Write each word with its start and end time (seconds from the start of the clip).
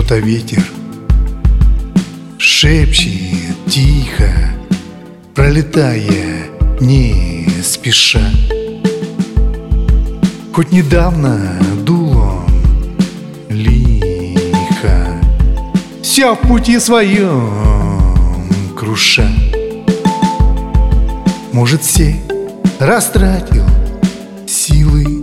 Что-то 0.00 0.18
ветер 0.18 0.64
шепчет 2.38 3.54
тихо, 3.66 4.32
Пролетая 5.34 6.46
не 6.80 7.46
спеша. 7.62 8.22
Хоть 10.54 10.72
недавно 10.72 11.52
дул 11.84 12.16
он 12.16 12.46
лихо, 13.50 15.20
Все 16.02 16.34
в 16.34 16.38
пути 16.48 16.78
своем 16.78 17.50
круша. 18.74 19.28
Может, 21.52 21.82
все 21.82 22.16
растратил 22.78 23.66
силы, 24.46 25.22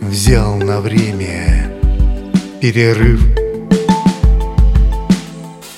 Взял 0.00 0.56
на 0.56 0.80
время 0.80 1.59
перерыв. 2.60 3.20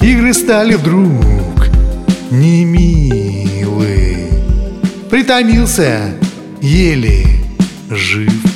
Игры 0.00 0.34
стали 0.34 0.74
вдруг 0.74 1.68
немилы, 2.30 4.16
Притомился, 5.08 6.14
еле 6.60 7.26
жив. 7.88 8.51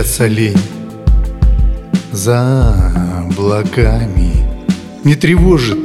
Мчатся 0.00 0.28
лень 0.28 0.56
за 2.10 2.74
облаками. 3.18 4.32
Не 5.04 5.14
тревожит 5.14 5.76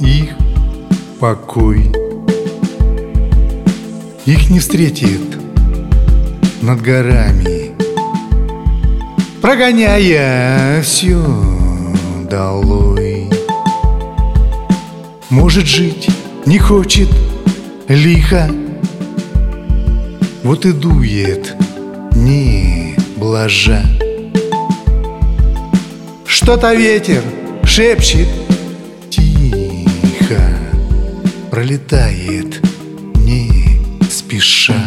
их 0.00 0.30
покой. 1.20 1.92
Их 4.24 4.50
не 4.50 4.58
встретит 4.58 5.20
над 6.60 6.82
горами. 6.82 7.70
Прогоняя 9.40 10.82
все 10.82 11.24
долой. 12.28 13.30
Может 15.30 15.68
жить 15.68 16.08
не 16.46 16.58
хочет 16.58 17.10
лихо. 17.86 18.50
Вот 20.42 20.66
и 20.66 20.72
дует 20.72 21.54
не 22.16 22.85
блажа 23.16 23.82
Что-то 26.26 26.74
ветер 26.74 27.22
шепчет 27.64 28.28
тихо 29.10 30.40
Пролетает 31.50 32.60
не 33.16 33.80
спеша 34.10 34.82